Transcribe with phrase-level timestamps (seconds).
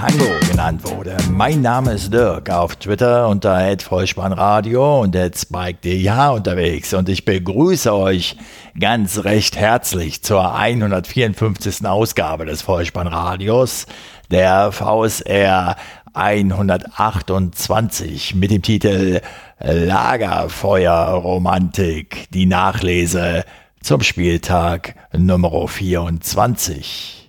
[0.00, 1.16] Tango genannt wurde.
[1.30, 8.38] Mein Name ist Dirk, auf Twitter unter Vollspannradio und Spike.dh unterwegs und ich begrüße euch
[8.80, 11.84] ganz recht herzlich zur 154.
[11.84, 13.84] Ausgabe des Vollspannradios,
[14.30, 15.76] der VSR
[16.14, 19.20] 128 mit dem Titel
[19.58, 23.44] Lagerfeuerromantik, die Nachlese
[23.82, 27.19] zum Spieltag Nummer 24.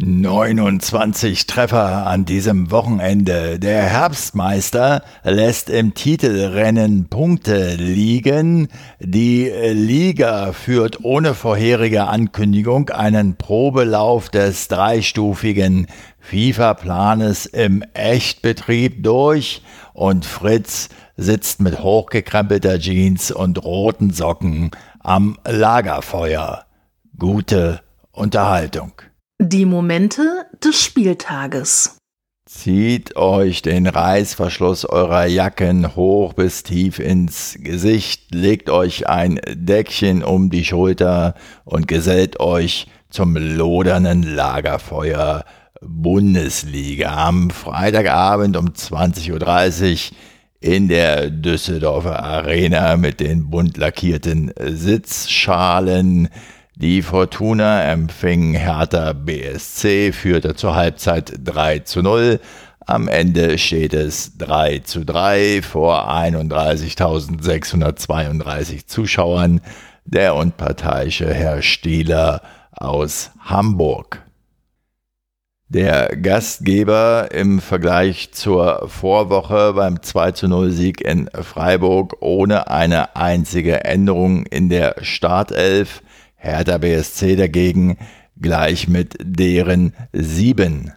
[0.00, 3.58] 29 Treffer an diesem Wochenende.
[3.58, 8.68] Der Herbstmeister lässt im Titelrennen Punkte liegen.
[9.00, 15.88] Die Liga führt ohne vorherige Ankündigung einen Probelauf des dreistufigen
[16.20, 19.62] FIFA-Planes im Echtbetrieb durch
[19.94, 26.66] und Fritz sitzt mit hochgekrempelter Jeans und roten Socken am Lagerfeuer.
[27.18, 27.80] Gute
[28.12, 28.92] Unterhaltung.
[29.40, 31.96] Die Momente des Spieltages.
[32.44, 40.24] Zieht euch den Reißverschluss eurer Jacken hoch bis tief ins Gesicht, legt euch ein Deckchen
[40.24, 45.44] um die Schulter und gesellt euch zum lodernden Lagerfeuer
[45.80, 50.16] Bundesliga am Freitagabend um 20.30 Uhr
[50.60, 56.28] in der Düsseldorfer Arena mit den bunt lackierten Sitzschalen.
[56.80, 62.38] Die Fortuna empfing Hertha BSC, führte zur Halbzeit 3 zu 0.
[62.86, 69.60] Am Ende steht es 3 zu 3 vor 31.632 Zuschauern.
[70.04, 74.22] Der unparteiische Herr Stieler aus Hamburg.
[75.66, 83.16] Der Gastgeber im Vergleich zur Vorwoche beim 2 zu 0 Sieg in Freiburg ohne eine
[83.16, 86.02] einzige Änderung in der Startelf
[86.38, 87.98] Hertha BSC dagegen
[88.40, 90.92] gleich mit deren sieben.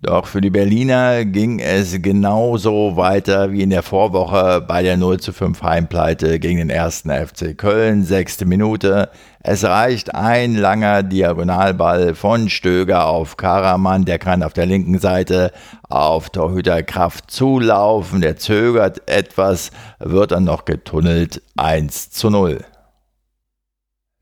[0.00, 5.18] Doch für die Berliner ging es genauso weiter wie in der Vorwoche bei der 0
[5.18, 9.10] zu 5 Heimpleite gegen den ersten FC Köln, sechste Minute.
[9.40, 15.50] Es reicht ein langer Diagonalball von Stöger auf Karaman, der kann auf der linken Seite
[15.88, 22.64] auf Torhüterkraft zulaufen, der zögert etwas, wird dann noch getunnelt 1 zu 0.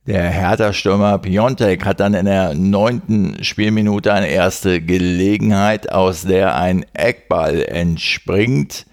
[0.06, 6.86] Der Hertha-Stürmer Piontek hat dann in der neunten Spielminute eine erste Gelegenheit, aus der ein
[6.92, 8.86] Eckball entspringt.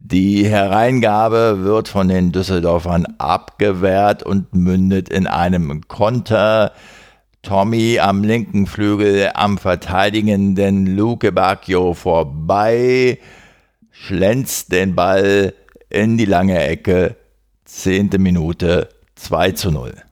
[0.00, 6.72] Die Hereingabe wird von den Düsseldorfern abgewehrt und mündet in einem Konter.
[7.42, 13.18] Tommy am linken Flügel am verteidigenden Luke Bacchio vorbei,
[13.90, 15.52] schlänzt den Ball
[15.90, 17.16] in die lange Ecke.
[17.66, 20.07] Zehnte Minute 2 zu 0.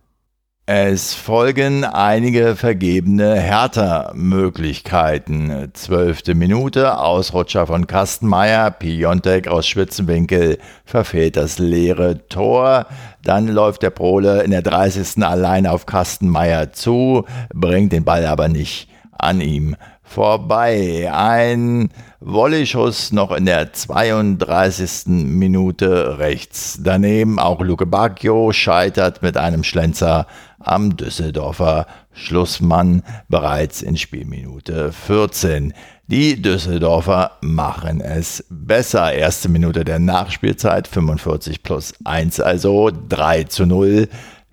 [0.69, 5.71] Es folgen einige vergebene Hertha-Möglichkeiten.
[5.75, 12.87] Zwölfte Minute, Ausrutscher von Kastenmeier, Piontek aus Spitzenwinkel verfehlt das leere Tor.
[13.23, 15.23] Dann läuft der Prole in der 30.
[15.23, 19.77] allein auf Kastenmeier zu, bringt den Ball aber nicht an ihm
[20.07, 21.11] vorbei.
[21.13, 21.91] Ein
[22.21, 25.07] Volleyschuss noch in der 32.
[25.07, 26.79] Minute rechts.
[26.83, 30.27] Daneben auch Luke Bacchio scheitert mit einem Schlenzer
[30.59, 35.75] am Düsseldorfer Schlussmann bereits in Spielminute 14.
[36.09, 39.13] Die Düsseldorfer machen es besser.
[39.13, 44.09] Erste Minute der Nachspielzeit 45 plus 1, also 3 zu 0.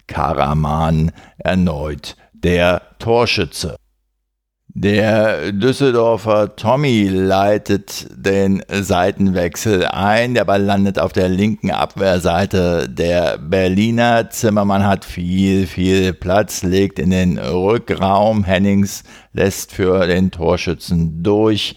[0.07, 3.77] Karaman erneut der Torschütze.
[4.75, 10.33] Der Düsseldorfer Tommy leitet den Seitenwechsel ein.
[10.33, 14.31] Der Ball landet auf der linken Abwehrseite der Berliner.
[14.31, 18.43] Zimmermann hat viel, viel Platz, legt in den Rückraum.
[18.45, 21.75] Hennings lässt für den Torschützen durch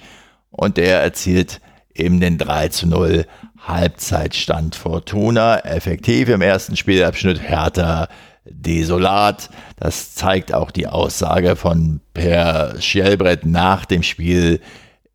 [0.50, 1.60] und der erzielt
[1.94, 3.26] eben den 3 zu 0
[3.58, 5.58] Halbzeitstand Fortuna.
[5.58, 8.08] Effektiv im ersten Spielabschnitt Hertha
[8.50, 9.50] desolat.
[9.76, 14.60] Das zeigt auch die Aussage von Per Schjelbrett nach dem Spiel.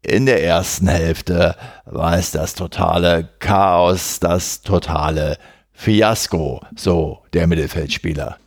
[0.01, 1.56] In der ersten Hälfte
[1.86, 5.38] war es das totale Chaos, das totale
[5.74, 8.38] Fiasko, so der Mittelfeldspieler.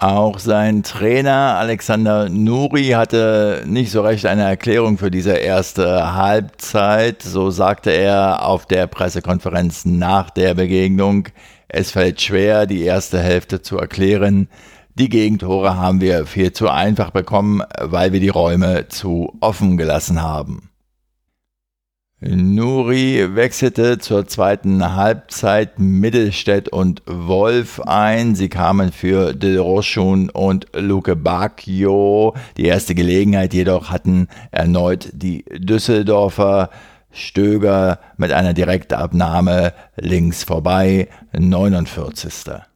[0.00, 7.22] Auch sein Trainer Alexander Nuri hatte nicht so recht eine Erklärung für diese erste Halbzeit.
[7.22, 11.28] So sagte er auf der Pressekonferenz nach der Begegnung,
[11.68, 14.48] es fällt schwer, die erste Hälfte zu erklären.
[14.94, 20.22] Die Gegentore haben wir viel zu einfach bekommen, weil wir die Räume zu offen gelassen
[20.22, 20.69] haben.
[22.22, 28.34] Nuri wechselte zur zweiten Halbzeit Mittelstädt und Wolf ein.
[28.34, 32.34] Sie kamen für Del Rochun und Luke Bacchio.
[32.58, 36.68] Die erste Gelegenheit jedoch hatten erneut die Düsseldorfer.
[37.12, 42.69] Stöger mit einer Direktabnahme links vorbei, 49.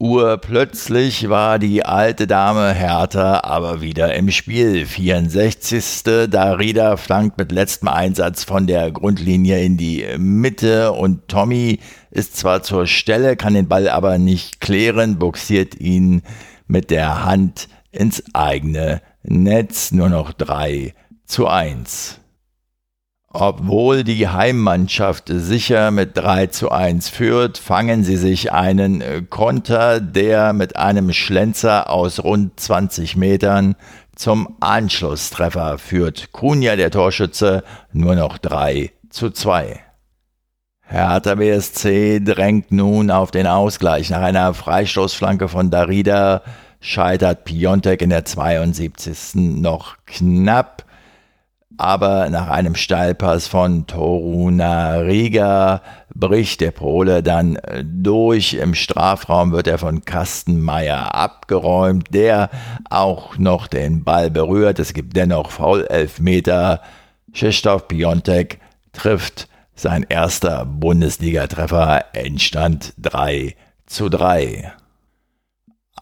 [0.00, 4.86] Urplötzlich war die alte Dame Hertha aber wieder im Spiel.
[4.86, 6.04] 64.
[6.30, 11.80] Darida flankt mit letztem Einsatz von der Grundlinie in die Mitte und Tommy
[12.10, 16.22] ist zwar zur Stelle, kann den Ball aber nicht klären, boxiert ihn
[16.66, 19.92] mit der Hand ins eigene Netz.
[19.92, 20.94] Nur noch 3
[21.26, 22.19] zu 1.
[23.32, 30.00] Obwohl die Heimmannschaft sicher mit 3 zu 1 führt, fangen sie sich einen äh, Konter,
[30.00, 33.76] der mit einem Schlenzer aus rund 20 Metern
[34.16, 36.32] zum Anschlusstreffer führt.
[36.32, 37.62] Kunja, der Torschütze,
[37.92, 39.78] nur noch 3 zu 2.
[40.82, 44.10] Hertha BSC drängt nun auf den Ausgleich.
[44.10, 46.42] Nach einer Freistoßflanke von Darida
[46.80, 49.36] scheitert Piontek in der 72.
[49.36, 50.84] noch knapp
[51.80, 55.80] aber nach einem Steilpass von Toruna Riga
[56.14, 58.54] bricht der Pole dann durch.
[58.54, 62.50] Im Strafraum wird er von Kastenmeier abgeräumt, der
[62.90, 64.78] auch noch den Ball berührt.
[64.78, 66.82] Es gibt dennoch Foul-Elfmeter.
[67.32, 68.60] Krzysztof Piontek
[68.92, 73.56] trifft sein erster Bundesligatreffer, Endstand 3
[73.86, 74.72] zu 3.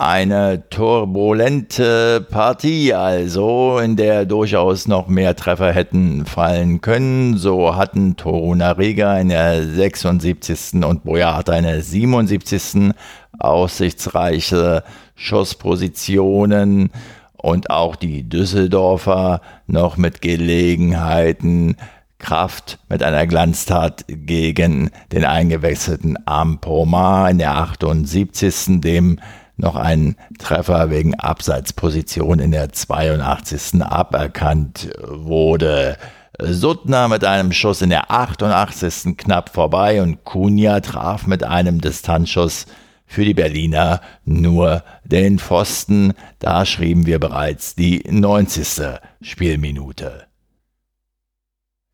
[0.00, 7.36] Eine turbulente Partie also, in der durchaus noch mehr Treffer hätten fallen können.
[7.36, 10.84] So hatten Toruna Riga in der 76.
[10.84, 12.92] und Boyata in der 77.
[13.40, 14.84] aussichtsreiche
[15.16, 16.92] Schusspositionen
[17.36, 21.76] und auch die Düsseldorfer noch mit Gelegenheiten
[22.20, 28.80] Kraft mit einer Glanztat gegen den eingewechselten Ampomar in der 78.
[28.80, 29.18] dem
[29.58, 33.82] noch ein Treffer wegen Abseitsposition in der 82.
[33.82, 35.96] aberkannt wurde.
[36.40, 39.16] Suttner mit einem Schuss in der 88.
[39.16, 42.66] knapp vorbei und Kunja traf mit einem Distanzschuss
[43.06, 46.12] für die Berliner nur den Pfosten.
[46.38, 49.00] Da schrieben wir bereits die 90.
[49.20, 50.27] Spielminute.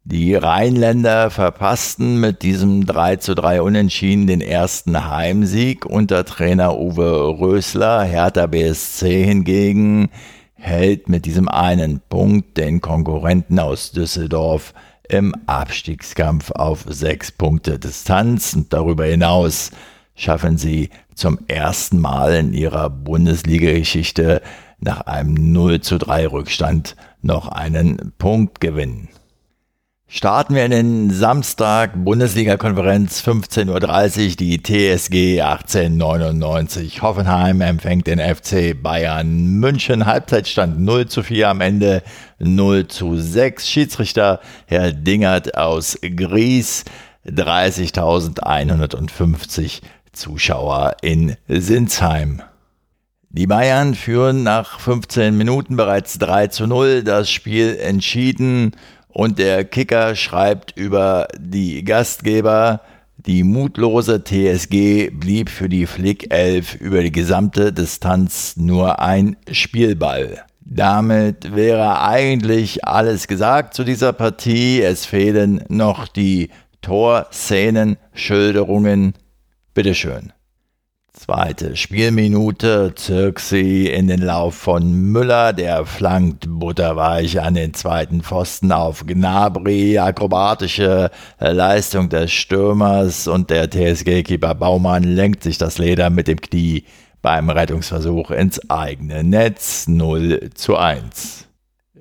[0.06, 7.38] Die Rheinländer verpassten mit diesem 3 zu 3 Unentschieden den ersten Heimsieg unter Trainer Uwe
[7.40, 8.02] Rösler.
[8.02, 10.10] Hertha BSC hingegen
[10.52, 14.74] hält mit diesem einen Punkt den Konkurrenten aus Düsseldorf
[15.08, 19.70] im Abstiegskampf auf sechs Punkte Distanz und darüber hinaus
[20.14, 24.42] schaffen sie zum ersten Mal in ihrer Bundesliga-Geschichte
[24.80, 29.08] nach einem 0 zu 3 Rückstand noch einen Punktgewinn.
[30.06, 37.02] Starten wir in den Samstag, Bundesliga-Konferenz 15.30 Uhr, die TSG 1899.
[37.02, 40.06] Hoffenheim empfängt den FC Bayern München.
[40.06, 42.02] Halbzeitstand 0 zu 4 am Ende
[42.38, 43.68] 0 zu 6.
[43.68, 46.84] Schiedsrichter Herr Dingert aus Gries.
[47.26, 49.80] 30.150
[50.12, 52.42] Zuschauer in Sinsheim.
[53.30, 57.02] Die Bayern führen nach 15 Minuten bereits 3 zu 0.
[57.02, 58.72] Das Spiel entschieden
[59.14, 62.82] und der Kicker schreibt über die Gastgeber,
[63.16, 70.44] die mutlose TSG blieb für die Flick 11 über die gesamte Distanz nur ein Spielball.
[70.60, 74.82] Damit wäre eigentlich alles gesagt zu dieser Partie.
[74.82, 76.50] Es fehlen noch die
[76.82, 79.14] Torszenen, Schilderungen.
[79.72, 80.33] Bitteschön.
[81.16, 88.72] Zweite Spielminute, Zirksi in den Lauf von Müller, der flankt butterweich an den zweiten Pfosten
[88.72, 96.26] auf Gnabry, akrobatische Leistung des Stürmers und der TSG-Keeper Baumann lenkt sich das Leder mit
[96.26, 96.82] dem Knie
[97.22, 99.86] beim Rettungsversuch ins eigene Netz.
[99.86, 101.46] 0 zu 1.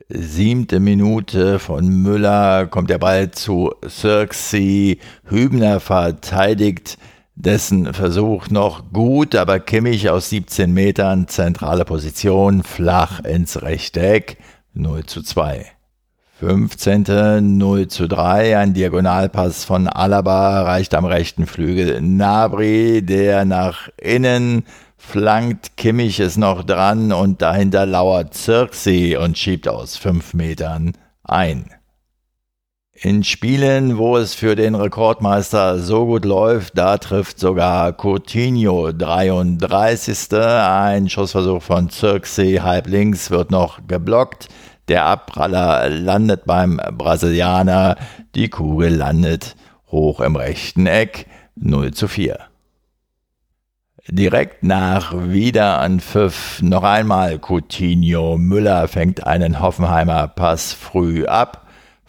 [0.10, 6.98] Siebte Minute von Müller kommt der Ball zu Zirksi, Hübner verteidigt
[7.36, 14.38] dessen Versuch noch gut, aber Kimmich aus 17 Metern, zentrale Position, flach ins rechte Eck,
[14.74, 15.66] 0 zu 2.
[16.40, 17.58] 15.
[17.58, 24.66] 0 zu 3, ein Diagonalpass von Alaba reicht am rechten Flügel Nabri, der nach innen
[24.98, 31.70] flankt, Kimmich ist noch dran und dahinter lauert Zirksi und schiebt aus 5 Metern ein.
[33.06, 40.32] In Spielen, wo es für den Rekordmeister so gut läuft, da trifft sogar Coutinho 33.
[40.32, 44.48] Ein Schussversuch von Zirkzee halb links wird noch geblockt.
[44.88, 47.98] Der Abpraller landet beim Brasilianer.
[48.36, 49.58] Die Kugel landet
[49.92, 51.28] hoch im rechten Eck.
[51.58, 52.40] 0 zu 4.
[54.08, 58.38] Direkt nach Wiederanpfiff noch einmal Coutinho.
[58.38, 61.63] Müller fängt einen Hoffenheimer Pass früh ab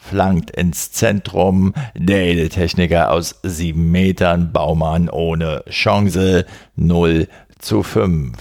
[0.09, 1.75] flankt ins Zentrum.
[1.97, 6.45] Der Edeltechniker aus sieben Metern, Baumann ohne Chance,
[6.77, 8.37] 0 zu 5.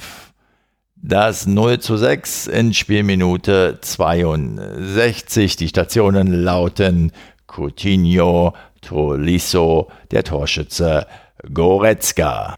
[0.96, 5.56] Das 0 zu 6 in Spielminute 62.
[5.56, 7.12] Die Stationen lauten
[7.48, 11.08] Coutinho, Tolisso, der Torschütze
[11.54, 12.56] Goretzka.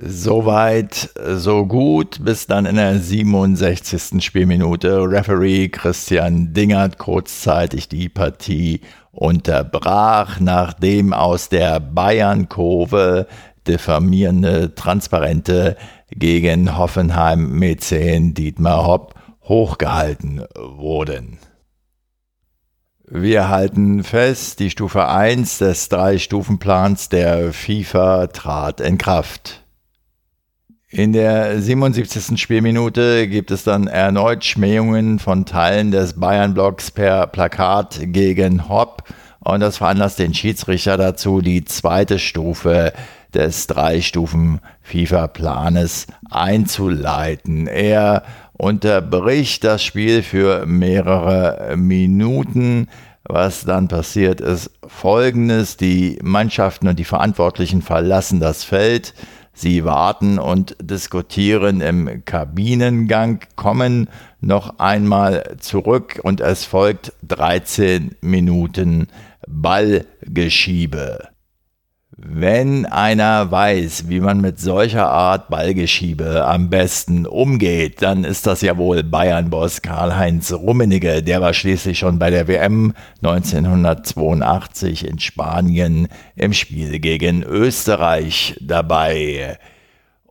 [0.00, 4.22] Soweit, so gut, bis dann in der 67.
[4.24, 13.26] Spielminute Referee Christian Dingert kurzzeitig die Partie unterbrach, nachdem aus der Bayern-Kurve
[13.66, 15.76] diffamierende Transparente
[16.10, 21.38] gegen Hoffenheim-Mäzen Dietmar Hopp hochgehalten wurden.
[23.04, 29.64] Wir halten fest, die Stufe 1 des Drei-Stufen-Plans der FIFA trat in Kraft.
[30.90, 32.40] In der 77.
[32.40, 39.02] Spielminute gibt es dann erneut Schmähungen von Teilen des Bayern-Blocks per Plakat gegen Hopp
[39.40, 42.94] und das veranlasst den Schiedsrichter dazu, die zweite Stufe
[43.34, 47.66] des Drei-Stufen-FIFA-Planes einzuleiten.
[47.66, 48.22] Er
[48.54, 52.88] unterbricht das Spiel für mehrere Minuten.
[53.24, 59.12] Was dann passiert ist folgendes, die Mannschaften und die Verantwortlichen verlassen das Feld.
[59.60, 64.08] Sie warten und diskutieren im Kabinengang, kommen
[64.40, 69.08] noch einmal zurück und es folgt 13 Minuten
[69.48, 71.30] Ballgeschiebe.
[72.20, 78.60] Wenn einer weiß, wie man mit solcher Art Ballgeschiebe am besten umgeht, dann ist das
[78.60, 81.22] ja wohl Bayern-Boss Karl-Heinz Rummenigge.
[81.22, 89.56] Der war schließlich schon bei der WM 1982 in Spanien im Spiel gegen Österreich dabei.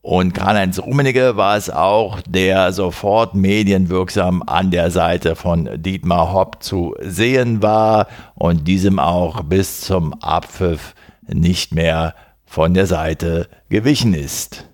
[0.01, 6.61] Und Karl-Heinz Rummenigge war es auch, der sofort medienwirksam an der Seite von Dietmar Hopp
[6.61, 10.93] zu sehen war und diesem auch bis zum Abpfiff
[11.27, 12.15] nicht mehr
[12.45, 14.65] von der Seite gewichen ist.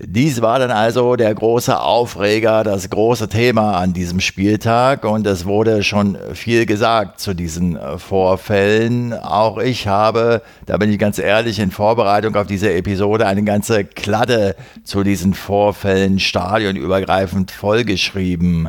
[0.00, 5.44] Dies war dann also der große Aufreger, das große Thema an diesem Spieltag und es
[5.44, 9.12] wurde schon viel gesagt zu diesen Vorfällen.
[9.12, 13.84] Auch ich habe, da bin ich ganz ehrlich, in Vorbereitung auf diese Episode eine ganze
[13.84, 14.54] Kladde
[14.84, 18.68] zu diesen Vorfällen stadionübergreifend vollgeschrieben.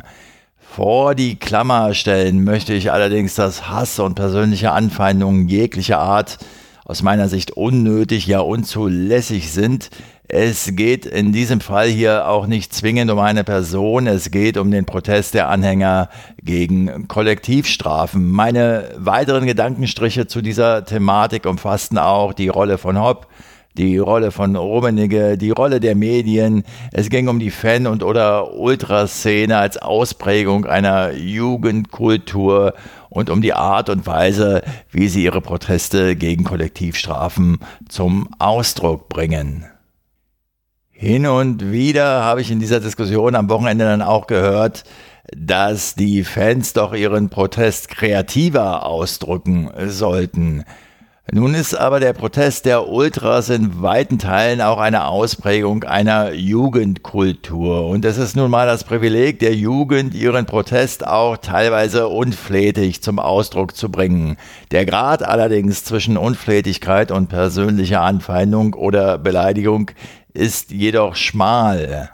[0.58, 6.40] Vor die Klammer stellen möchte ich allerdings, dass Hass und persönliche Anfeindungen jeglicher Art
[6.90, 9.92] aus meiner Sicht unnötig, ja unzulässig sind.
[10.28, 14.72] Es geht in diesem Fall hier auch nicht zwingend um eine Person, es geht um
[14.72, 16.10] den Protest der Anhänger
[16.42, 18.32] gegen Kollektivstrafen.
[18.32, 23.28] Meine weiteren Gedankenstriche zu dieser Thematik umfassten auch die Rolle von Hopp,
[23.80, 26.64] die Rolle von Rummenigge, die Rolle der Medien.
[26.92, 32.74] Es ging um die Fan- und oder Ultraszene als Ausprägung einer Jugendkultur
[33.10, 39.66] und um die Art und Weise, wie sie ihre Proteste gegen Kollektivstrafen zum Ausdruck bringen.
[40.92, 44.84] Hin und wieder habe ich in dieser Diskussion am Wochenende dann auch gehört,
[45.34, 50.66] dass die Fans doch ihren Protest kreativer ausdrücken sollten.
[51.32, 57.88] Nun ist aber der Protest der Ultras in weiten Teilen auch eine Ausprägung einer Jugendkultur.
[57.88, 63.20] Und es ist nun mal das Privileg der Jugend, ihren Protest auch teilweise unflätig zum
[63.20, 64.38] Ausdruck zu bringen.
[64.72, 69.92] Der Grad allerdings zwischen Unflätigkeit und persönlicher Anfeindung oder Beleidigung
[70.34, 72.10] ist jedoch schmal.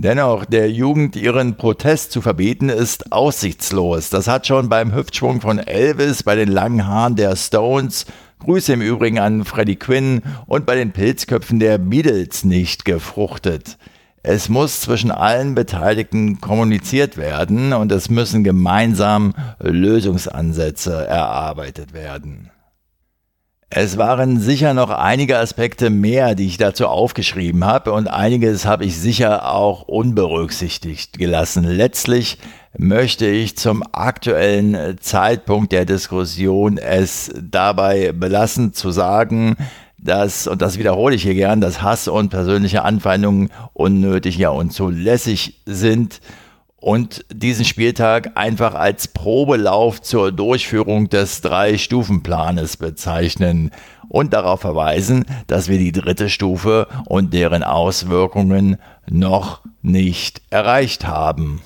[0.00, 4.10] Dennoch, der Jugend ihren Protest zu verbieten, ist aussichtslos.
[4.10, 8.06] Das hat schon beim Hüftschwung von Elvis, bei den langen Haaren der Stones,
[8.38, 13.76] Grüße im Übrigen an Freddie Quinn und bei den Pilzköpfen der Beatles nicht gefruchtet.
[14.22, 22.52] Es muss zwischen allen Beteiligten kommuniziert werden und es müssen gemeinsam Lösungsansätze erarbeitet werden.
[23.70, 28.86] Es waren sicher noch einige Aspekte mehr, die ich dazu aufgeschrieben habe und einiges habe
[28.86, 31.64] ich sicher auch unberücksichtigt gelassen.
[31.64, 32.38] Letztlich
[32.78, 39.56] möchte ich zum aktuellen Zeitpunkt der Diskussion es dabei belassen zu sagen,
[39.98, 45.60] dass, und das wiederhole ich hier gern, dass Hass und persönliche Anfeindungen unnötig ja unzulässig
[45.66, 46.22] sind
[46.80, 53.72] und diesen Spieltag einfach als Probelauf zur Durchführung des Drei-Stufen-Planes bezeichnen
[54.08, 58.78] und darauf verweisen, dass wir die dritte Stufe und deren Auswirkungen
[59.10, 61.60] noch nicht erreicht haben.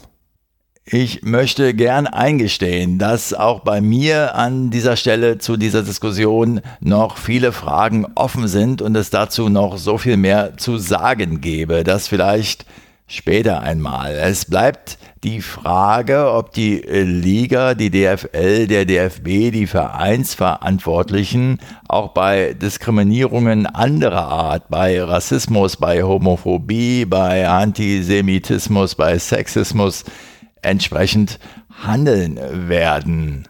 [0.85, 7.19] Ich möchte gern eingestehen, dass auch bei mir an dieser Stelle zu dieser Diskussion noch
[7.19, 12.09] viele Fragen offen sind und es dazu noch so viel mehr zu sagen gäbe, dass
[12.09, 12.67] vielleicht
[13.13, 14.15] später einmal.
[14.15, 22.55] Es bleibt die Frage, ob die Liga, die DFL, der DFB, die Vereinsverantwortlichen auch bei
[22.55, 30.05] Diskriminierungen anderer Art, bei Rassismus, bei Homophobie, bei Antisemitismus, bei Sexismus
[30.63, 31.39] entsprechend
[31.85, 33.47] handeln werden.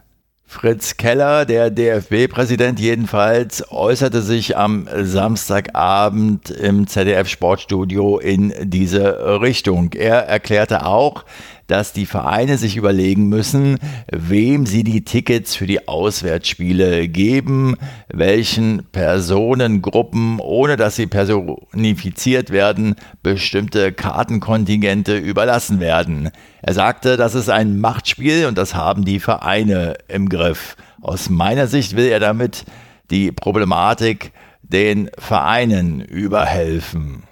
[0.53, 9.95] Fritz Keller, der DFB-Präsident jedenfalls, äußerte sich am Samstagabend im ZDF Sportstudio in diese Richtung.
[9.95, 11.25] Er erklärte auch,
[11.67, 13.79] dass die Vereine sich überlegen müssen,
[14.11, 17.77] wem sie die Tickets für die Auswärtsspiele geben,
[18.13, 26.31] welchen Personengruppen, ohne dass sie personifiziert werden, bestimmte Kartenkontingente überlassen werden.
[26.63, 30.77] Er sagte, das ist ein Machtspiel und das haben die Vereine im Griff.
[31.01, 32.65] Aus meiner Sicht will er damit
[33.11, 37.25] die Problematik den Vereinen überhelfen.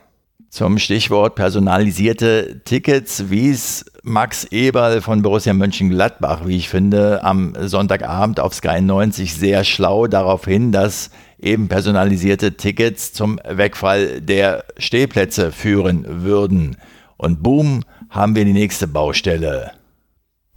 [0.51, 8.41] Zum Stichwort personalisierte Tickets wies Max Eberl von Borussia Mönchengladbach, wie ich finde, am Sonntagabend
[8.41, 15.53] auf Sky 90 sehr schlau darauf hin, dass eben personalisierte Tickets zum Wegfall der Stehplätze
[15.53, 16.77] führen würden.
[17.19, 19.73] Und boom, haben wir die nächste Baustelle.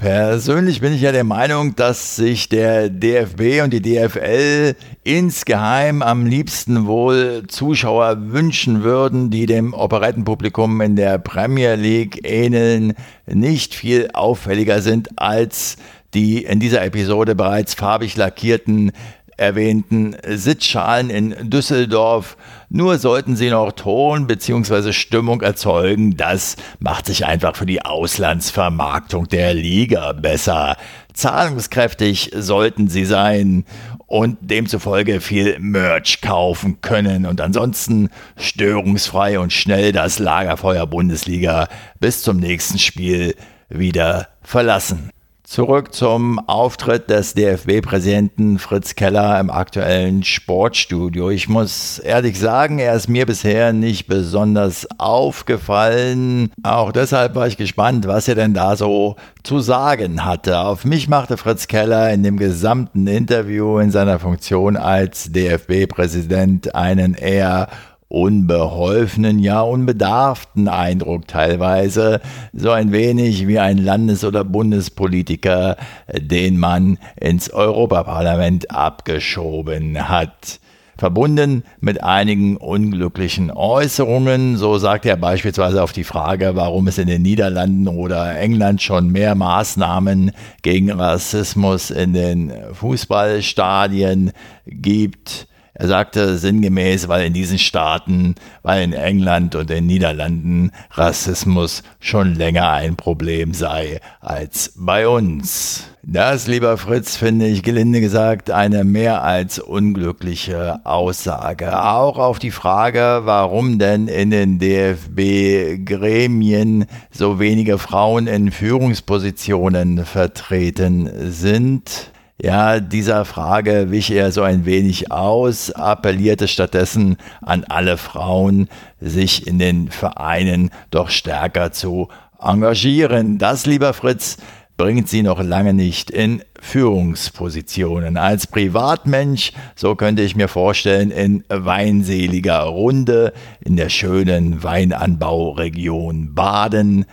[0.04, 6.26] Persönlich bin ich ja der Meinung, dass sich der DFB und die DFL insgeheim am
[6.26, 12.96] liebsten wohl Zuschauer wünschen würden, die dem Operettenpublikum in der Premier League ähneln,
[13.28, 15.78] nicht viel auffälliger sind als
[16.14, 18.92] die in dieser Episode bereits farbig lackierten
[19.38, 22.36] erwähnten Sitzschalen in Düsseldorf.
[22.76, 24.94] Nur sollten sie noch Ton bzw.
[24.94, 30.76] Stimmung erzeugen, das macht sich einfach für die Auslandsvermarktung der Liga besser.
[31.14, 33.66] Zahlungskräftig sollten sie sein
[34.08, 41.68] und demzufolge viel Merch kaufen können und ansonsten störungsfrei und schnell das Lagerfeuer Bundesliga
[42.00, 43.36] bis zum nächsten Spiel
[43.70, 45.12] wieder verlassen.
[45.54, 51.30] Zurück zum Auftritt des DFB-Präsidenten Fritz Keller im aktuellen Sportstudio.
[51.30, 56.50] Ich muss ehrlich sagen, er ist mir bisher nicht besonders aufgefallen.
[56.64, 60.58] Auch deshalb war ich gespannt, was er denn da so zu sagen hatte.
[60.58, 67.14] Auf mich machte Fritz Keller in dem gesamten Interview in seiner Funktion als DFB-Präsident einen
[67.14, 67.68] eher
[68.08, 72.22] unbeholfenen, ja unbedarften Eindruck teilweise,
[72.54, 75.78] so ein wenig wie ein Landes- oder Bundespolitiker,
[76.12, 80.60] den man ins Europaparlament abgeschoben hat
[80.98, 84.58] verbunden mit einigen unglücklichen Äußerungen.
[84.58, 89.12] So sagt er beispielsweise auf die Frage, warum es in den Niederlanden oder England schon
[89.12, 94.32] mehr Maßnahmen gegen Rassismus in den Fußballstadien
[94.66, 95.48] gibt.
[95.76, 102.36] Er sagte sinngemäß, weil in diesen Staaten, weil in England und den Niederlanden Rassismus schon
[102.36, 105.86] länger ein Problem sei als bei uns.
[106.06, 111.82] Das, lieber Fritz, finde ich gelinde gesagt eine mehr als unglückliche Aussage.
[111.82, 121.32] Auch auf die Frage, warum denn in den DFB-Gremien so wenige Frauen in Führungspositionen vertreten
[121.32, 122.12] sind,
[122.44, 128.68] ja, dieser Frage wich er so ein wenig aus, appellierte stattdessen an alle Frauen,
[129.00, 132.10] sich in den Vereinen doch stärker zu
[132.42, 133.38] engagieren.
[133.38, 134.36] Das, lieber Fritz,
[134.76, 138.18] bringt sie noch lange nicht in Führungspositionen.
[138.18, 147.06] Als Privatmensch, so könnte ich mir vorstellen, in weinseliger Runde in der schönen Weinanbauregion Baden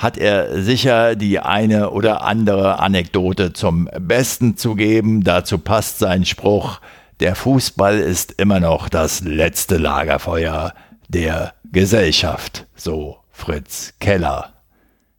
[0.00, 5.22] hat er sicher die eine oder andere Anekdote zum Besten zu geben.
[5.24, 6.80] Dazu passt sein Spruch,
[7.20, 10.72] der Fußball ist immer noch das letzte Lagerfeuer
[11.08, 14.54] der Gesellschaft, so Fritz Keller.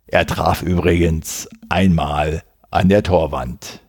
[0.08, 2.42] Er traf übrigens einmal
[2.72, 3.82] an der Torwand.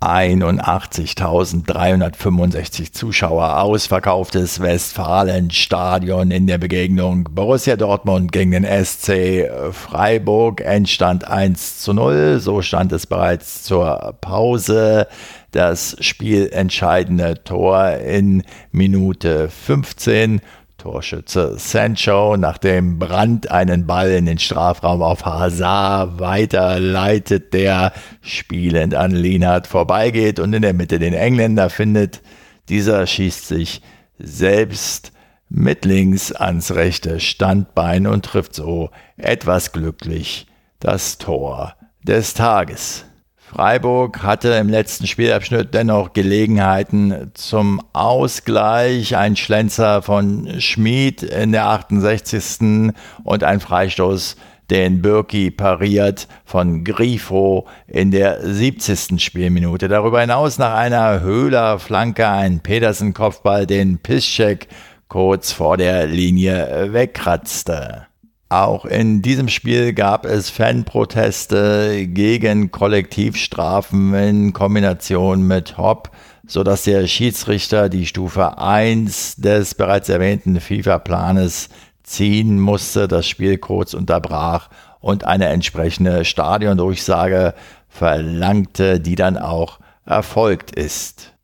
[0.00, 10.62] 81.365 Zuschauer, ausverkauftes Westfalenstadion in der Begegnung Borussia Dortmund gegen den SC Freiburg.
[10.62, 15.06] Endstand 1 zu 0, so stand es bereits zur Pause.
[15.52, 20.40] Das spielentscheidende Tor in Minute 15
[20.80, 29.10] Torschütze Sancho, nachdem Brandt einen Ball in den Strafraum auf Hazard weiterleitet, der spielend an
[29.10, 32.22] Lienhardt vorbeigeht und in der Mitte den Engländer findet.
[32.70, 33.82] Dieser schießt sich
[34.18, 35.12] selbst
[35.50, 40.46] mit links ans rechte Standbein und trifft so etwas glücklich
[40.78, 43.04] das Tor des Tages.
[43.52, 49.16] Freiburg hatte im letzten Spielabschnitt dennoch Gelegenheiten zum Ausgleich.
[49.16, 52.92] Ein Schlenzer von Schmid in der 68.
[53.24, 54.36] und ein Freistoß,
[54.70, 59.20] den Birki pariert von Grifo in der 70.
[59.20, 59.88] Spielminute.
[59.88, 64.68] Darüber hinaus nach einer Höhler-Flanke ein Pedersen-Kopfball, den Piszczek
[65.08, 68.06] kurz vor der Linie wegkratzte.
[68.52, 76.10] Auch in diesem Spiel gab es Fanproteste gegen Kollektivstrafen in Kombination mit Hopp,
[76.48, 81.68] sodass der Schiedsrichter die Stufe 1 des bereits erwähnten FIFA-Planes
[82.02, 87.54] ziehen musste, das Spiel kurz unterbrach und eine entsprechende Stadiondurchsage
[87.88, 91.34] verlangte, die dann auch erfolgt ist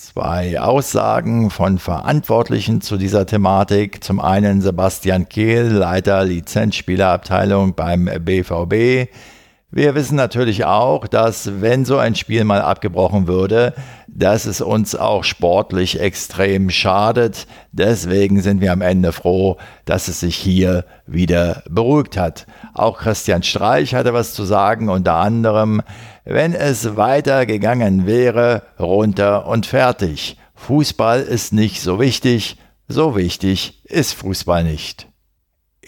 [0.00, 4.02] zwei Aussagen von Verantwortlichen zu dieser Thematik.
[4.02, 9.10] Zum einen Sebastian Kehl, Leiter Lizenzspielerabteilung beim BVB.
[9.72, 13.72] Wir wissen natürlich auch, dass wenn so ein Spiel mal abgebrochen würde,
[14.08, 17.46] dass es uns auch sportlich extrem schadet.
[17.70, 22.46] Deswegen sind wir am Ende froh, dass es sich hier wieder beruhigt hat.
[22.74, 25.82] Auch Christian Streich hatte was zu sagen, unter anderem,
[26.24, 30.36] wenn es weiter gegangen wäre, runter und fertig.
[30.56, 32.56] Fußball ist nicht so wichtig,
[32.88, 35.09] so wichtig ist Fußball nicht.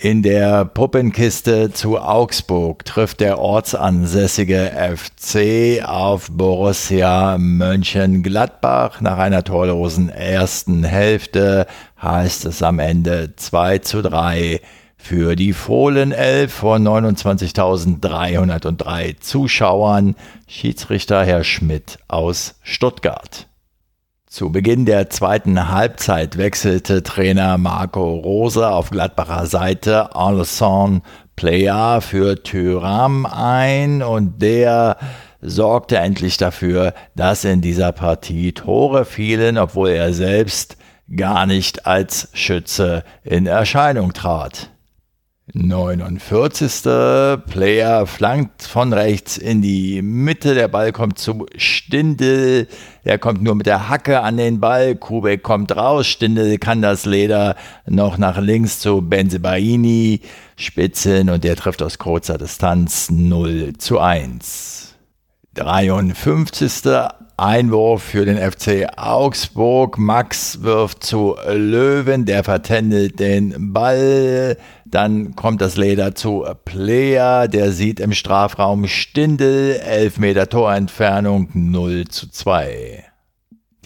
[0.02, 9.00] In der Puppenkiste zu Augsburg trifft der ortsansässige FC auf Borussia Mönchengladbach.
[9.00, 11.68] Nach einer torlosen ersten Hälfte
[12.02, 14.60] heißt es am Ende 2 zu 3
[14.96, 20.16] für die Fohlenelf von 29.303 Zuschauern.
[20.48, 23.46] Schiedsrichter Herr Schmidt aus Stuttgart.
[24.32, 31.02] Zu Beginn der zweiten Halbzeit wechselte Trainer Marco Rose auf Gladbacher Seite Alessandro
[31.36, 34.96] Player für Thüram ein und der
[35.42, 40.78] sorgte endlich dafür, dass in dieser Partie Tore fielen, obwohl er selbst
[41.14, 44.71] gar nicht als Schütze in Erscheinung trat.
[45.54, 46.82] 49.
[47.46, 50.54] Player flankt von rechts in die Mitte.
[50.54, 52.68] Der Ball kommt zu Stindel.
[53.02, 54.94] Er kommt nur mit der Hacke an den Ball.
[54.94, 56.06] Kubek kommt raus.
[56.06, 60.20] Stindel kann das Leder noch nach links zu Benzebaini
[60.56, 64.94] spitzen und der trifft aus kurzer Distanz 0 zu 1.
[65.54, 66.84] 53.
[67.36, 69.98] Einwurf für den FC Augsburg.
[69.98, 74.56] Max wirft zu Löwen, der vertändelt den Ball.
[74.92, 82.08] Dann kommt das Leder zu Player, der sieht im Strafraum Stindel, 11 Meter Torentfernung 0
[82.08, 83.02] zu 2.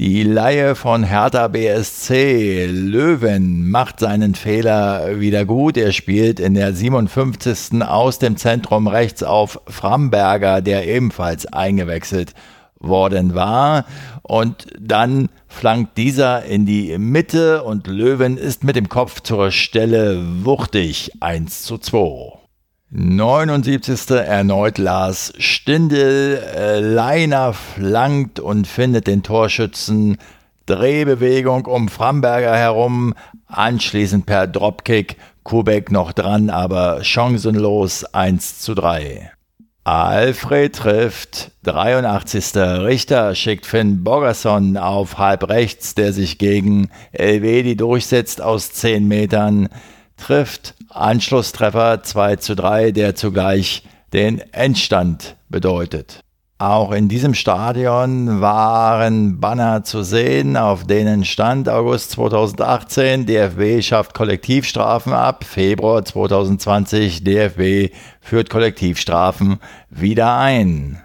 [0.01, 5.77] Die Laie von Hertha BSC Löwen macht seinen Fehler wieder gut.
[5.77, 7.83] Er spielt in der 57.
[7.83, 12.35] aus dem Zentrum rechts auf Framberger, der ebenfalls eingewechselt
[12.79, 13.85] worden war.
[14.23, 20.45] Und dann flankt dieser in die Mitte und Löwen ist mit dem Kopf zur Stelle
[20.45, 22.39] wuchtig 1 zu 2.
[22.91, 24.11] 79.
[24.11, 26.41] erneut Lars Stindl.
[26.55, 30.19] Äh, Leiner flankt und findet den Torschützen.
[30.67, 33.15] Drehbewegung um Framberger herum.
[33.47, 35.17] Anschließend per Dropkick.
[35.43, 39.36] Kubek noch dran, aber chancenlos 1 zu 3.
[39.87, 41.53] Alfred trifft.
[41.63, 42.57] 83.
[42.57, 49.69] Richter schickt Finn Bogerson auf halb rechts, der sich gegen Elvedi durchsetzt aus 10 Metern.
[50.17, 50.75] Trifft.
[50.91, 56.19] Anschlusstreffer 2 zu 3, der zugleich den Endstand bedeutet.
[56.59, 64.15] Auch in diesem Stadion waren Banner zu sehen, auf denen stand August 2018, DFB schafft
[64.15, 69.59] Kollektivstrafen ab, Februar 2020, DFB führt Kollektivstrafen
[69.91, 71.03] wieder ein.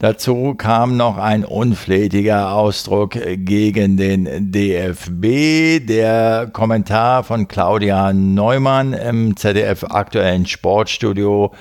[0.00, 5.86] Dazu kam noch ein unflätiger Ausdruck gegen den DFB.
[5.86, 11.52] Der Kommentar von Claudia Neumann im ZDF aktuellen Sportstudio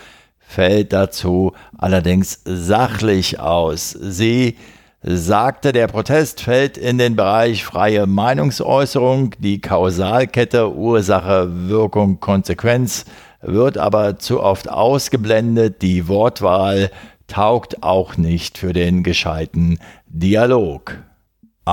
[0.51, 3.91] fällt dazu allerdings sachlich aus.
[3.91, 4.57] Sie
[5.01, 13.05] sagte, der Protest fällt in den Bereich freie Meinungsäußerung, die Kausalkette Ursache, Wirkung, Konsequenz
[13.41, 16.91] wird aber zu oft ausgeblendet, die Wortwahl
[17.27, 20.97] taugt auch nicht für den gescheiten Dialog.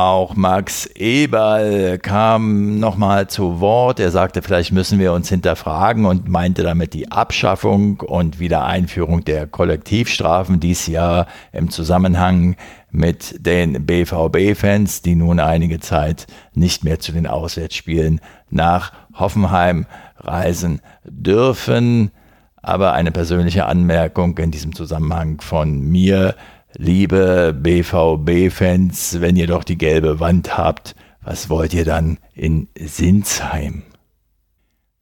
[0.01, 3.99] Auch Max Eberl kam nochmal zu Wort.
[3.99, 9.49] Er sagte, vielleicht müssen wir uns hinterfragen und meinte damit die Abschaffung und Wiedereinführung der
[9.49, 12.55] Kollektivstrafen dies Jahr im Zusammenhang
[12.93, 20.81] mit den BVB-Fans, die nun einige Zeit nicht mehr zu den Auswärtsspielen nach Hoffenheim reisen
[21.03, 22.13] dürfen.
[22.63, 26.37] Aber eine persönliche Anmerkung in diesem Zusammenhang von mir
[26.77, 33.83] liebe BVB-Fans, wenn ihr doch die gelbe Wand habt, was wollt ihr dann in Sinsheim?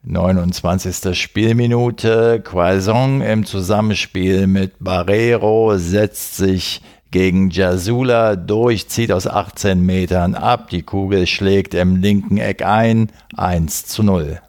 [0.02, 1.16] 29.
[1.16, 2.42] Spielminute.
[2.44, 10.72] Quaison im Zusammenspiel mit Barrero setzt sich gegen Jasula durch, zieht aus 18 Metern ab.
[10.72, 13.12] Die Kugel schlägt im linken Eck ein.
[13.36, 14.42] 1 zu 0.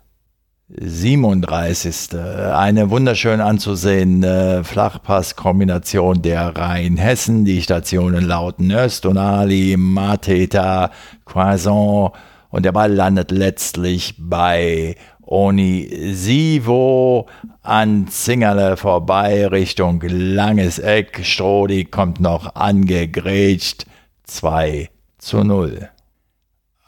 [0.70, 2.14] 37.
[2.54, 7.46] Eine wunderschön anzusehende Flachpasskombination der Rheinhessen.
[7.46, 10.90] Die Stationen lauten Östonali, Mateta,
[11.24, 12.12] Croissant
[12.50, 17.28] und der Ball landet letztlich bei Onisivo
[17.62, 21.24] an Zingerle vorbei Richtung langes Eck.
[21.24, 23.86] Strodi kommt noch angegrätscht.
[24.24, 25.88] 2 zu 0.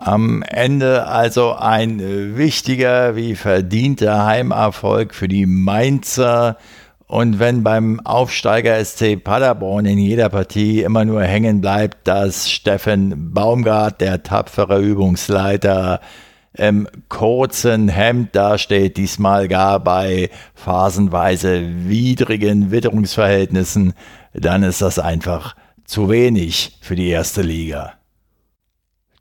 [0.02, 6.56] Am Ende also ein wichtiger wie verdienter Heimerfolg für die Mainzer.
[7.06, 13.34] Und wenn beim Aufsteiger SC Paderborn in jeder Partie immer nur hängen bleibt, dass Steffen
[13.34, 16.00] Baumgart, der tapfere Übungsleiter,
[16.54, 23.92] im kurzen Hemd dasteht, diesmal gar bei phasenweise widrigen Witterungsverhältnissen,
[24.32, 27.99] dann ist das einfach zu wenig für die erste Liga.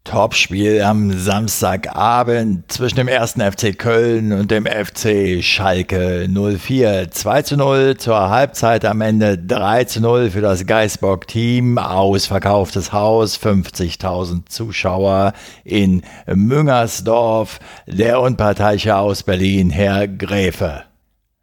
[0.04, 7.12] Topspiel am Samstagabend zwischen dem ersten FC Köln und dem FC Schalke 04.
[7.12, 11.78] 2 zu 0 zur Halbzeit am Ende 3 zu 0 für das Geisbock-Team.
[11.78, 15.34] Ausverkauftes Haus, 50.000 Zuschauer
[15.64, 17.60] in Müngersdorf.
[17.86, 20.88] Der Unparteiche aus Berlin, Herr Gräfe.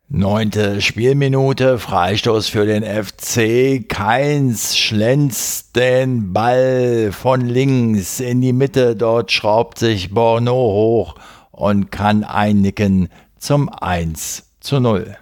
[0.09, 3.89] Neunte Spielminute, Freistoß für den FC.
[3.89, 8.95] Keins schlänzt den Ball von links in die Mitte.
[8.95, 11.17] Dort schraubt sich Borno hoch
[11.51, 13.09] und kann einnicken
[13.41, 15.17] zum 1 zu 0.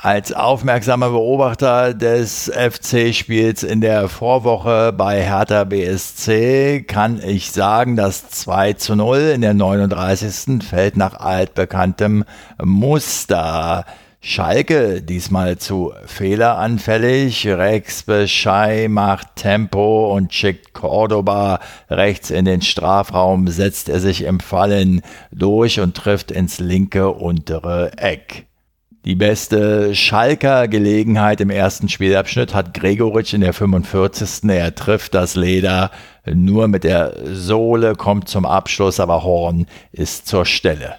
[0.00, 8.30] Als aufmerksamer Beobachter des FC-Spiels in der Vorwoche bei Hertha BSC kann ich sagen, das
[8.30, 10.62] 2 zu 0 in der 39.
[10.62, 12.24] fällt nach altbekanntem
[12.62, 13.86] Muster.
[14.20, 17.48] Schalke diesmal zu fehleranfällig.
[17.48, 21.58] Rex Beschei macht Tempo und schickt Cordoba
[21.90, 27.98] rechts in den Strafraum, setzt er sich im Fallen durch und trifft ins linke untere
[27.98, 28.44] Eck.
[29.08, 34.50] Die beste Schalker Gelegenheit im ersten Spielabschnitt hat Gregoritsch in der 45.
[34.50, 35.90] Er trifft das Leder
[36.26, 40.96] nur mit der Sohle, kommt zum Abschluss, aber Horn ist zur Stelle.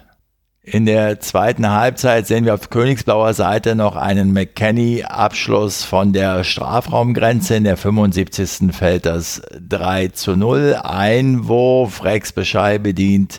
[0.60, 7.54] In der zweiten Halbzeit sehen wir auf Königsblauer Seite noch einen McKenny-Abschluss von der Strafraumgrenze.
[7.54, 8.74] In der 75.
[8.74, 10.80] fällt das 3 zu 0.
[10.82, 13.38] Einwurf, Rex Bescheid bedient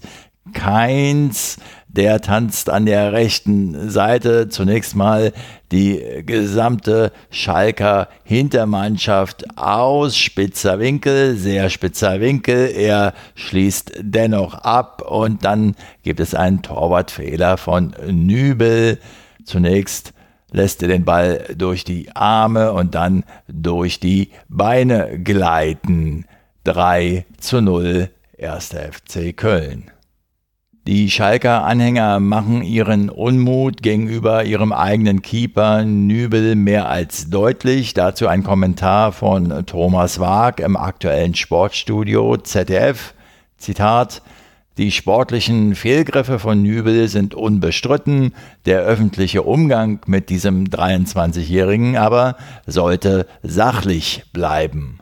[0.53, 1.57] Keins
[1.93, 5.33] der tanzt an der rechten Seite zunächst mal
[5.71, 10.17] die gesamte Schalker Hintermannschaft aus.
[10.17, 12.71] Spitzer Winkel, sehr spitzer Winkel.
[12.73, 18.97] Er schließt dennoch ab und dann gibt es einen Torwartfehler von Nübel.
[19.43, 20.13] Zunächst
[20.51, 26.25] lässt er den Ball durch die Arme und dann durch die Beine gleiten.
[26.63, 28.75] 3 zu 0, 1.
[28.75, 29.91] FC Köln.
[30.87, 37.93] Die Schalker Anhänger machen ihren Unmut gegenüber ihrem eigenen Keeper Nübel mehr als deutlich.
[37.93, 43.13] Dazu ein Kommentar von Thomas Waag im aktuellen Sportstudio ZDF.
[43.57, 44.23] Zitat
[44.77, 48.33] die sportlichen Fehlgriffe von Nübel sind unbestritten,
[48.65, 54.99] der öffentliche Umgang mit diesem 23-Jährigen aber sollte sachlich bleiben.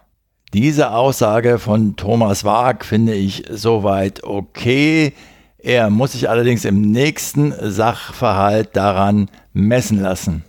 [0.53, 5.13] Diese Aussage von Thomas Waag finde ich soweit okay.
[5.61, 10.43] Er muss sich allerdings im nächsten Sachverhalt daran messen lassen.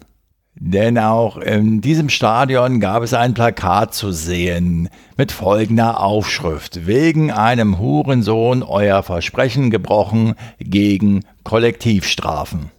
[0.55, 6.87] Denn auch in diesem Stadion gab es ein Plakat zu sehen mit folgender Aufschrift.
[6.87, 12.71] Wegen einem Hurensohn euer Versprechen gebrochen gegen Kollektivstrafen.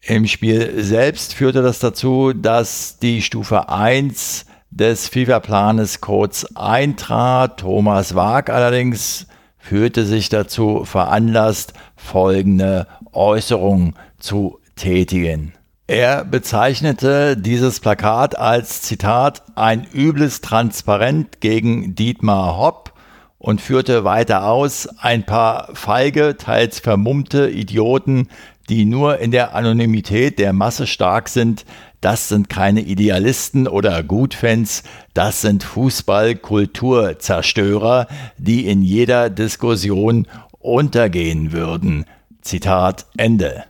[0.00, 7.60] Im Spiel selbst führte das dazu, dass die Stufe 1 des FIFA-Planes kurz eintrat.
[7.60, 9.26] Thomas Wag allerdings
[9.68, 15.52] fühlte sich dazu veranlasst, folgende Äußerung zu tätigen.
[15.86, 22.94] Er bezeichnete dieses Plakat als Zitat ein übles Transparent gegen Dietmar Hopp
[23.36, 28.28] und führte weiter aus, ein paar feige, teils vermummte Idioten,
[28.70, 31.66] die nur in der Anonymität der Masse stark sind,
[32.00, 34.82] das sind keine Idealisten oder Gutfans,
[35.14, 38.06] das sind Fußballkulturzerstörer,
[38.36, 40.26] die in jeder Diskussion
[40.58, 42.04] untergehen würden.
[42.42, 43.64] Zitat Ende.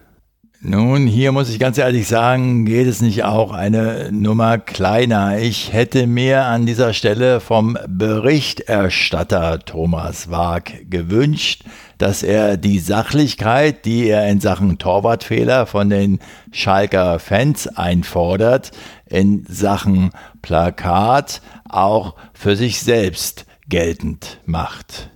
[0.60, 5.38] Nun, hier muss ich ganz ehrlich sagen, geht es nicht auch eine Nummer kleiner.
[5.38, 11.62] Ich hätte mir an dieser Stelle vom Berichterstatter Thomas Wag gewünscht,
[11.98, 16.20] dass er die Sachlichkeit, die er in Sachen Torwartfehler von den
[16.52, 18.70] Schalker Fans einfordert,
[19.06, 20.10] in Sachen
[20.42, 25.10] Plakat auch für sich selbst geltend macht.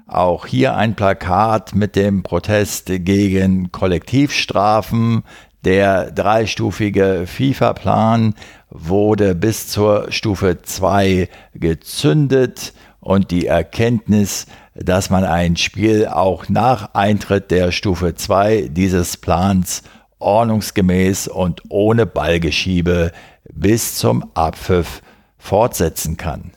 [0.07, 5.23] auch hier ein Plakat mit dem Protest gegen Kollektivstrafen.
[5.65, 8.35] Der dreistufige FIFA-Plan
[8.71, 16.95] wurde bis zur Stufe 2 gezündet und die Erkenntnis, dass man ein Spiel auch nach
[16.95, 19.83] Eintritt der Stufe 2 dieses Plans
[20.19, 23.13] ordnungsgemäß und ohne Ballgeschiebe
[23.53, 25.03] bis zum Abpfiff
[25.39, 26.53] fortsetzen kann.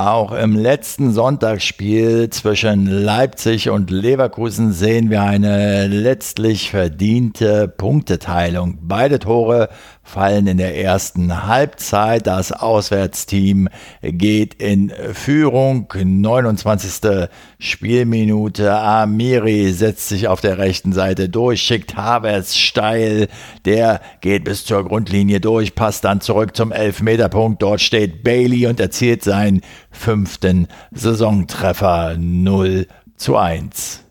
[0.00, 8.78] Auch im letzten Sonntagsspiel zwischen Leipzig und Leverkusen sehen wir eine letztlich verdiente Punkteteilung.
[8.80, 9.68] Beide Tore
[10.02, 12.26] fallen in der ersten Halbzeit.
[12.26, 13.68] Das Auswärtsteam
[14.02, 15.86] geht in Führung.
[15.94, 17.28] 29.
[17.58, 18.72] Spielminute.
[18.72, 23.28] Amiri setzt sich auf der rechten Seite durch, schickt Havertz steil.
[23.66, 27.62] Der geht bis zur Grundlinie durch, passt dann zurück zum Elfmeterpunkt.
[27.62, 29.60] Dort steht Bailey und erzielt seinen
[29.90, 34.04] fünften Saisontreffer 0 zu 1.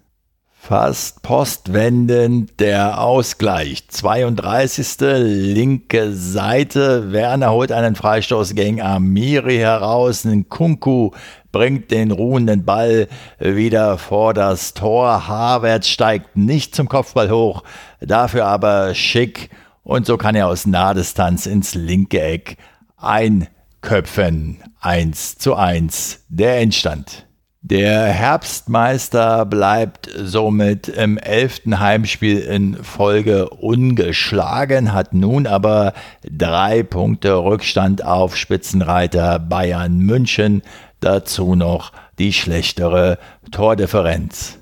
[0.61, 3.87] Fast postwendend der Ausgleich.
[3.87, 4.97] 32.
[4.99, 7.11] linke Seite.
[7.11, 10.25] Werner holt einen Freistoß gegen Amiri heraus.
[10.25, 11.11] Nkunku
[11.51, 13.07] bringt den ruhenden Ball
[13.39, 15.27] wieder vor das Tor.
[15.27, 17.63] Harvard steigt nicht zum Kopfball hoch,
[17.99, 19.49] dafür aber schick.
[19.83, 22.57] Und so kann er aus Nahdistanz ins linke Eck
[22.97, 24.59] einköpfen.
[24.81, 27.25] 1 zu 1 der Endstand.
[27.61, 37.35] Der Herbstmeister bleibt somit im elften Heimspiel in Folge ungeschlagen, hat nun aber drei Punkte
[37.35, 40.61] Rückstand auf Spitzenreiter Bayern München,
[41.01, 43.19] dazu noch die schlechtere
[43.51, 44.59] Tordifferenz.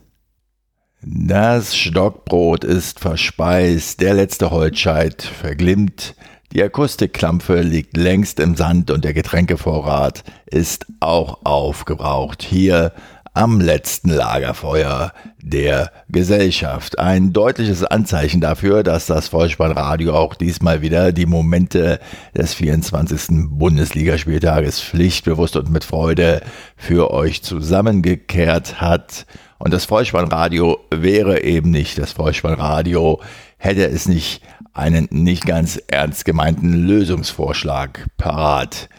[1.03, 6.15] Das Stockbrot ist verspeist, der letzte Holzscheit verglimmt,
[6.53, 12.41] Die Akustikklampfe liegt längst im Sand und der Getränkevorrat ist auch aufgebraucht.
[12.41, 12.93] Hier
[13.37, 16.97] am letzten Lagerfeuer der Gesellschaft.
[16.97, 21.99] Ein deutliches Anzeichen dafür, dass das Vollspannradio auch diesmal wieder die Momente
[22.35, 23.49] des 24.
[23.49, 26.41] Bundesligaspieltages pflichtbewusst und mit Freude
[26.75, 29.27] für euch zusammengekehrt hat.
[29.59, 33.21] Und das Vollspannradio wäre eben nicht das Vollspannradio,
[33.57, 34.41] hätte es nicht
[34.77, 38.89] einen nicht ganz ernst gemeinten Lösungsvorschlag parat.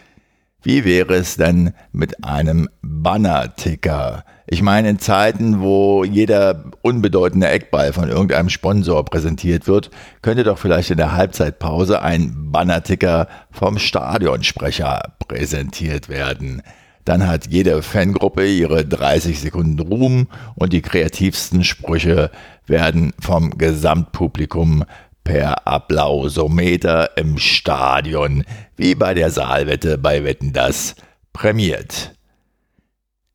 [0.62, 4.24] Wie wäre es denn mit einem Banner-Ticker?
[4.49, 10.59] Ich meine, in Zeiten, wo jeder unbedeutende Eckball von irgendeinem Sponsor präsentiert wird, könnte doch
[10.59, 16.62] vielleicht in der Halbzeitpause ein Banner-Ticker vom Stadionsprecher präsentiert werden.
[17.05, 20.26] Dann hat jede Fangruppe ihre 30 Sekunden Ruhm
[20.57, 22.31] und die kreativsten Sprüche
[22.66, 24.85] werden vom Gesamtpublikum
[25.29, 28.45] per Applausometer im Stadion,
[28.76, 30.95] wie bei der Saalwette bei Wetten das,
[31.35, 32.14] prämiert.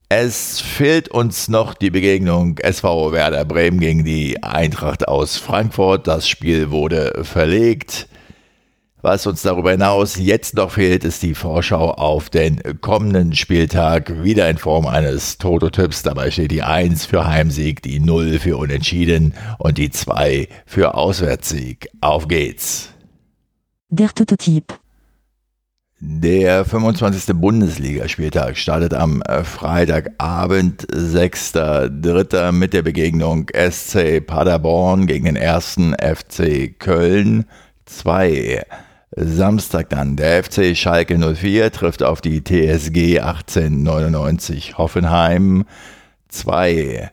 [0.10, 6.08] Es fehlt uns noch die Begegnung SV Werder Bremen gegen die Eintracht aus Frankfurt.
[6.08, 8.08] Das Spiel wurde verlegt.
[9.06, 14.50] Was uns darüber hinaus jetzt noch fehlt, ist die Vorschau auf den kommenden Spieltag, wieder
[14.50, 16.04] in Form eines Toto-Tipps.
[16.04, 21.90] Dabei steht die 1 für Heimsieg, die 0 für Unentschieden und die 2 für Auswärtssieg.
[22.00, 22.94] Auf geht's!
[23.90, 24.74] Der Toto-Tipp.
[26.00, 27.36] Der 25.
[27.36, 32.54] Bundesligaspieltag startet am Freitagabend, 6.3.
[32.54, 37.44] mit der Begegnung SC Paderborn gegen den ersten FC Köln
[37.86, 38.64] 2.
[39.16, 40.16] Samstag dann.
[40.16, 45.66] Der FC Schalke 04 trifft auf die TSG 1899 Hoffenheim
[46.30, 47.12] 2.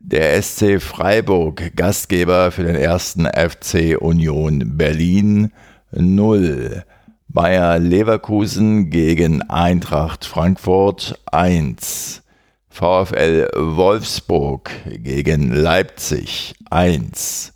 [0.00, 5.52] Der SC Freiburg, Gastgeber für den ersten FC Union Berlin
[5.92, 6.82] 0.
[7.28, 12.22] Bayer Leverkusen gegen Eintracht Frankfurt 1.
[12.68, 17.51] VfL Wolfsburg gegen Leipzig 1.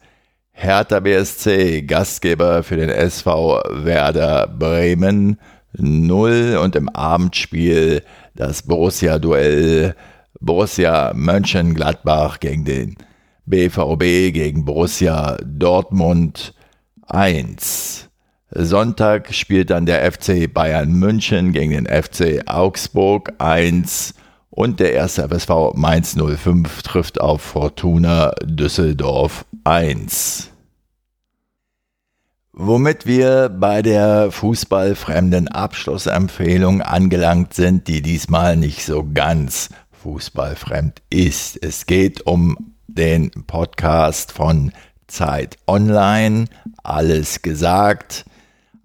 [0.58, 5.38] Hertha BSC, Gastgeber für den SV Werder Bremen
[5.76, 8.02] 0 und im Abendspiel
[8.34, 9.94] das Borussia-Duell
[10.40, 12.96] Borussia Mönchengladbach gegen den
[13.44, 16.54] BVB gegen Borussia Dortmund
[17.06, 18.08] 1.
[18.50, 24.14] Sonntag spielt dann der FC Bayern München gegen den FC Augsburg 1
[24.50, 30.50] und der erste FSV Mainz 05 trifft auf Fortuna Düsseldorf 1.
[32.52, 41.62] Womit wir bei der fußballfremden Abschlussempfehlung angelangt sind, die diesmal nicht so ganz fußballfremd ist.
[41.62, 44.72] Es geht um den Podcast von
[45.06, 46.46] Zeit Online,
[46.82, 48.24] alles gesagt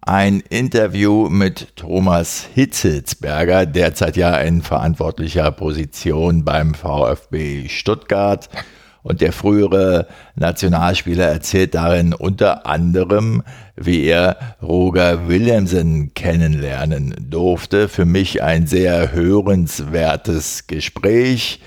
[0.02, 8.50] ein Interview mit Thomas Hitzelsberger, derzeit ja in verantwortlicher Position beim VfB Stuttgart.
[9.04, 13.44] Und der frühere Nationalspieler erzählt darin unter anderem,
[13.76, 17.88] wie er Roger Willemsen kennenlernen durfte.
[17.88, 21.62] Für mich ein sehr hörenswertes Gespräch.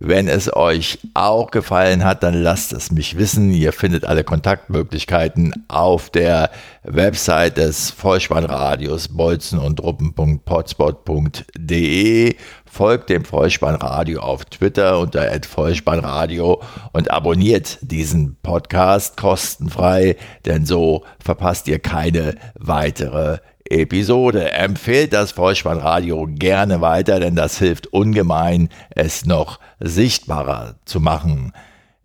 [0.00, 3.52] Wenn es euch auch gefallen hat, dann lasst es mich wissen.
[3.52, 6.50] Ihr findet alle Kontaktmöglichkeiten auf der
[6.82, 12.34] Website des Vollspannradios bolzen und truppen.potspot.de.
[12.66, 16.60] Folgt dem Vollspannradio auf Twitter unter Vollspannradio
[16.92, 23.38] und abonniert diesen Podcast kostenfrei, denn so verpasst ihr keine weitere
[23.74, 24.52] Episode.
[24.52, 31.52] Empfehlt das Vollspannradio gerne weiter, denn das hilft ungemein, es noch sichtbarer zu machen.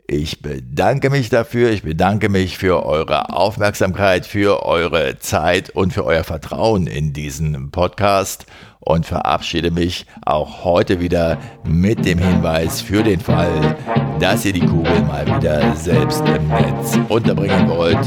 [0.08, 6.04] Ich bedanke mich dafür, ich bedanke mich für eure Aufmerksamkeit, für eure Zeit und für
[6.04, 8.48] euer Vertrauen in diesen Podcast
[8.80, 13.78] und verabschiede mich auch heute wieder mit dem Hinweis für den Fall,
[14.20, 18.00] dass ihr die Kugel mal wieder selbst im Netz unterbringen wollt.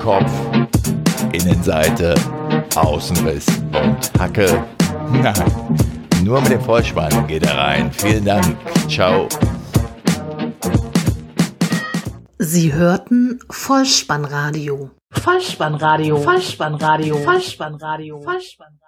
[0.00, 0.32] Kopf,
[1.32, 2.16] Innenseite,
[2.74, 4.64] Außenriss und Hacke.
[5.12, 5.34] Nein,
[6.24, 7.92] nur mit dem Vollspann geht er rein.
[7.92, 8.56] Vielen Dank.
[8.88, 9.28] Ciao.
[12.38, 14.90] Sie hörten Vollspannradio.
[15.10, 16.18] Vollspannradio.
[16.18, 17.16] Vollspannradio.
[17.18, 18.20] Vollspannradio.
[18.20, 18.85] Vollspannradio.